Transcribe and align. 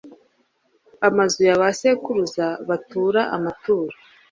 b 0.99 1.01
amazu 1.09 1.39
ya 1.47 1.55
ba 1.61 1.69
sekuru 1.79 2.23
batura 2.67 3.21
amaturo 3.37 3.93